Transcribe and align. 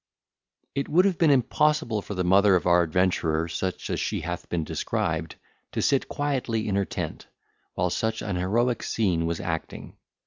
It 0.73 0.89
would 0.89 1.05
have 1.05 1.19
been 1.19 1.29
impossible 1.29 2.01
for 2.01 2.15
the 2.15 2.23
mother 2.23 2.55
of 2.55 2.65
our 2.65 2.81
adventurer, 2.81 3.47
such 3.47 3.87
as 3.91 3.99
she 3.99 4.21
hath 4.21 4.49
been 4.49 4.63
described, 4.63 5.35
to 5.73 5.81
sit 5.83 6.07
quietly 6.09 6.67
in 6.67 6.73
her 6.75 6.85
tent, 6.85 7.27
while 7.75 7.91
such 7.91 8.23
an 8.23 8.35
heroic 8.35 8.81
scene 8.81 9.27
was 9.27 9.39
acting. 9.39 9.95